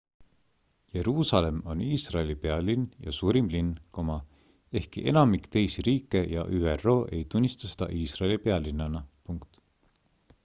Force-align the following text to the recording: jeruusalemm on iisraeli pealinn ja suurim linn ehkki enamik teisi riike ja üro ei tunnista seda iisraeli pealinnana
jeruusalemm 0.93 1.57
on 1.73 1.81
iisraeli 1.87 2.35
pealinn 2.45 2.85
ja 3.07 3.11
suurim 3.17 3.51
linn 3.55 3.69
ehkki 4.81 5.03
enamik 5.11 5.45
teisi 5.57 5.85
riike 5.89 6.21
ja 6.31 6.45
üro 6.61 6.95
ei 7.19 7.23
tunnista 7.35 7.69
seda 7.75 7.89
iisraeli 7.99 8.39
pealinnana 8.47 9.03